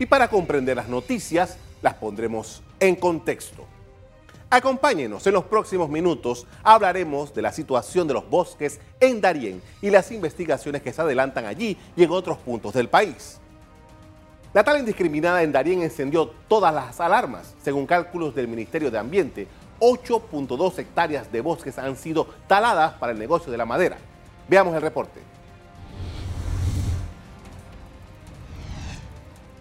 [0.00, 3.66] Y para comprender las noticias, las pondremos en contexto.
[4.48, 9.90] Acompáñenos, en los próximos minutos hablaremos de la situación de los bosques en Darién y
[9.90, 13.38] las investigaciones que se adelantan allí y en otros puntos del país.
[14.54, 17.54] La tala indiscriminada en Darién encendió todas las alarmas.
[17.62, 19.48] Según cálculos del Ministerio de Ambiente,
[19.80, 23.98] 8.2 hectáreas de bosques han sido taladas para el negocio de la madera.
[24.48, 25.29] Veamos el reporte.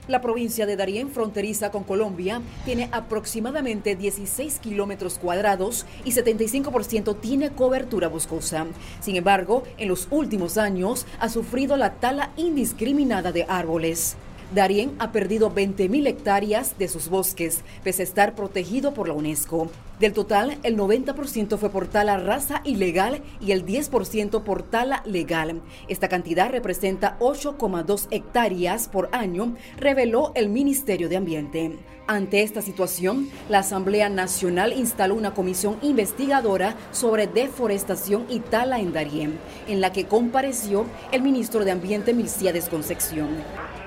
[0.09, 7.51] La provincia de Darién, fronteriza con Colombia, tiene aproximadamente 16 kilómetros cuadrados y 75% tiene
[7.51, 8.65] cobertura boscosa.
[9.01, 14.17] Sin embargo, en los últimos años ha sufrido la tala indiscriminada de árboles.
[14.53, 19.69] Darién ha perdido 20.000 hectáreas de sus bosques, pese a estar protegido por la UNESCO.
[19.99, 25.61] Del total, el 90% fue por tala raza ilegal y el 10% por tala legal.
[25.87, 31.77] Esta cantidad representa 8,2 hectáreas por año, reveló el Ministerio de Ambiente.
[32.07, 38.93] Ante esta situación, la Asamblea Nacional instaló una comisión investigadora sobre deforestación y tala en
[38.93, 43.27] Darién, en la que compareció el ministro de Ambiente Milciades Concepción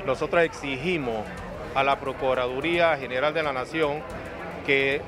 [0.07, 1.25] nosotros exigimos
[1.75, 4.01] a la Procuraduría General de la Nación
[4.67, 5.01] que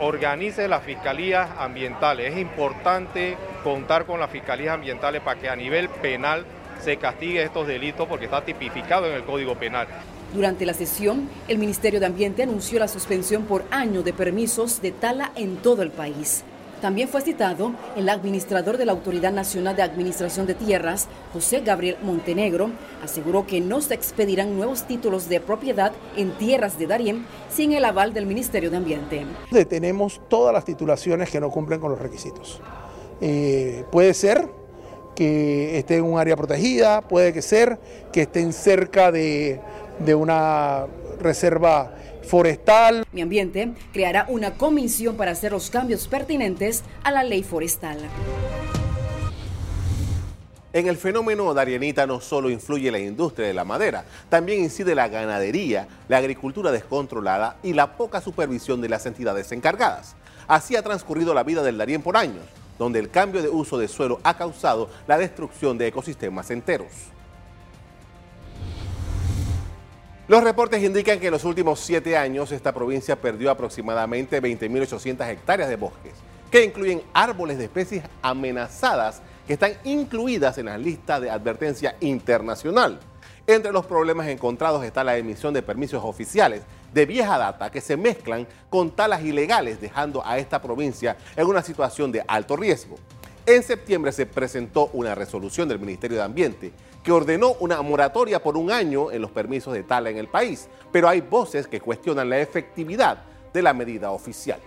[0.00, 2.32] organice las fiscalías ambientales.
[2.32, 6.44] Es importante contar con las fiscalías ambientales para que a nivel penal
[6.80, 9.86] se castigue estos delitos porque está tipificado en el Código Penal.
[10.32, 14.92] Durante la sesión, el Ministerio de Ambiente anunció la suspensión por año de permisos de
[14.92, 16.44] tala en todo el país.
[16.80, 21.98] También fue citado el administrador de la Autoridad Nacional de Administración de Tierras, José Gabriel
[22.02, 22.70] Montenegro,
[23.04, 27.84] aseguró que no se expedirán nuevos títulos de propiedad en tierras de Darién sin el
[27.84, 29.26] aval del Ministerio de Ambiente.
[29.50, 32.62] Detenemos todas las titulaciones que no cumplen con los requisitos.
[33.20, 34.48] Eh, puede ser
[35.14, 37.78] que esté en un área protegida, puede que ser
[38.10, 39.60] que estén cerca de,
[39.98, 40.86] de una
[41.20, 41.92] reserva
[42.22, 43.04] forestal.
[43.12, 47.98] Mi Ambiente creará una comisión para hacer los cambios pertinentes a la ley forestal.
[50.72, 55.08] En el fenómeno Darienita no solo influye la industria de la madera, también incide la
[55.08, 60.14] ganadería, la agricultura descontrolada y la poca supervisión de las entidades encargadas.
[60.46, 62.44] Así ha transcurrido la vida del Darién por años,
[62.78, 66.92] donde el cambio de uso de suelo ha causado la destrucción de ecosistemas enteros.
[70.30, 75.68] Los reportes indican que en los últimos siete años esta provincia perdió aproximadamente 20.800 hectáreas
[75.68, 76.12] de bosques,
[76.52, 83.00] que incluyen árboles de especies amenazadas que están incluidas en la lista de advertencia internacional.
[83.44, 86.62] Entre los problemas encontrados está la emisión de permisos oficiales
[86.94, 91.60] de vieja data que se mezclan con talas ilegales, dejando a esta provincia en una
[91.60, 92.94] situación de alto riesgo.
[93.46, 98.56] En septiembre se presentó una resolución del Ministerio de Ambiente que ordenó una moratoria por
[98.56, 102.28] un año en los permisos de tala en el país, pero hay voces que cuestionan
[102.28, 104.60] la efectividad de la medida oficial.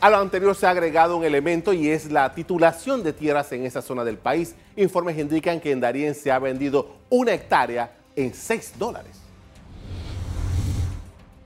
[0.00, 3.64] A lo anterior se ha agregado un elemento y es la titulación de tierras en
[3.64, 4.54] esa zona del país.
[4.76, 9.18] Informes indican que en Darien se ha vendido una hectárea en 6 dólares.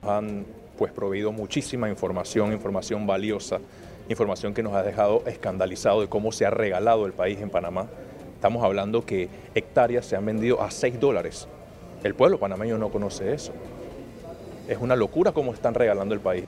[0.01, 0.45] Han
[0.77, 3.59] pues proveído muchísima información, información valiosa,
[4.09, 7.87] información que nos ha dejado escandalizado de cómo se ha regalado el país en Panamá.
[8.35, 11.47] Estamos hablando que hectáreas se han vendido a 6 dólares.
[12.03, 13.53] El pueblo panameño no conoce eso.
[14.67, 16.45] Es una locura cómo están regalando el país.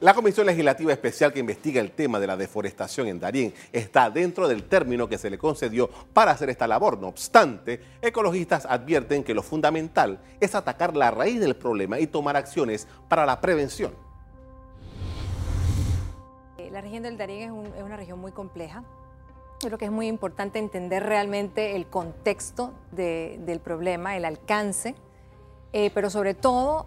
[0.00, 4.46] La Comisión Legislativa Especial que investiga el tema de la deforestación en Darién está dentro
[4.46, 7.00] del término que se le concedió para hacer esta labor.
[7.00, 12.36] No obstante, ecologistas advierten que lo fundamental es atacar la raíz del problema y tomar
[12.36, 14.07] acciones para la prevención.
[16.78, 17.42] La región del Darién
[17.76, 18.84] es, una región muy compleja.
[19.58, 24.94] Yo creo que es muy importante entender realmente el contexto del problema, el alcance,
[25.72, 26.86] eh, pero sobre todo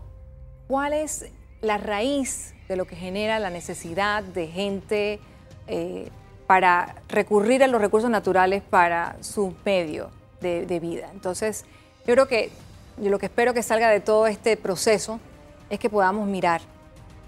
[0.70, 1.26] cuál es
[1.60, 5.20] la raíz de lo que genera la necesidad de gente
[5.68, 6.10] eh,
[6.48, 10.10] para recurrir a los recursos naturales para su medio
[10.40, 11.10] de, de, vida.
[11.12, 11.66] Entonces,
[12.08, 12.50] yo creo que
[12.96, 15.20] yo lo que espero que salga de todo este proceso
[15.70, 16.62] es que podamos mirar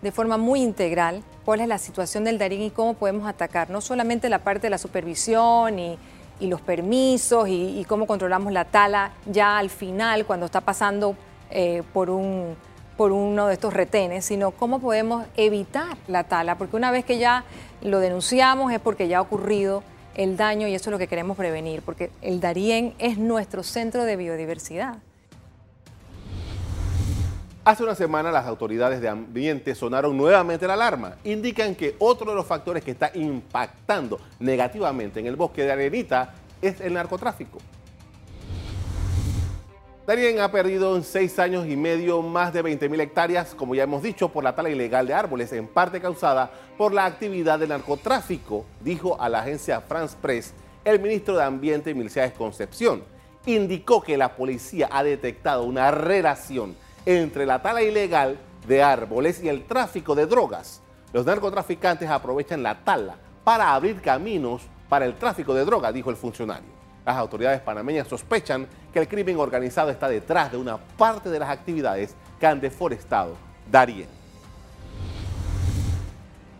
[0.03, 3.79] de forma muy integral cuál es la situación del Darín y cómo podemos atacar, no
[3.79, 5.97] solamente la parte de la supervisión y,
[6.41, 11.15] los permisos y, cómo controlamos la tala ya al final cuando está pasando
[11.49, 12.57] eh, por, un,
[12.97, 17.17] por uno de estos retenes, sino cómo podemos evitar la tala, porque una vez que
[17.17, 17.45] ya
[17.81, 19.83] lo denunciamos es porque ya ha ocurrido
[20.15, 24.03] el daño y eso es lo que queremos prevenir, porque el Darién es nuestro centro
[24.03, 24.97] de biodiversidad.
[27.65, 31.15] Hace una semana las autoridades de ambiente sonaron nuevamente la alarma.
[31.23, 36.33] Indican que otro de los factores que está impactando negativamente en el bosque de Arenita
[36.61, 37.59] es el narcotráfico.
[40.05, 44.03] Darien ha perdido en seis años y medio más de 20.000 hectáreas, como ya hemos
[44.03, 48.65] dicho, por la tala ilegal de árboles, en parte causada por la actividad del narcotráfico,
[48.81, 53.05] dijo a la agencia France Press el ministro de Ambiente y Milicia Concepción.
[53.45, 59.49] Indicó que la policía ha detectado una relación entre la tala ilegal de árboles y
[59.49, 60.81] el tráfico de drogas.
[61.11, 66.15] Los narcotraficantes aprovechan la tala para abrir caminos para el tráfico de drogas, dijo el
[66.15, 66.69] funcionario.
[67.05, 71.49] Las autoridades panameñas sospechan que el crimen organizado está detrás de una parte de las
[71.49, 73.35] actividades que han deforestado
[73.69, 74.07] Darien.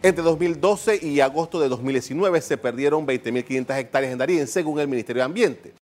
[0.02, 5.22] Entre 2012 y agosto de 2019 se perdieron 20.500 hectáreas en Darien, según el Ministerio
[5.22, 5.72] de Ambiente.